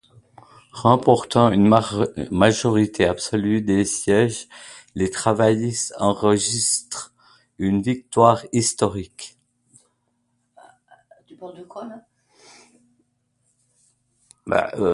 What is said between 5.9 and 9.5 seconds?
enregistrent une victoire historique.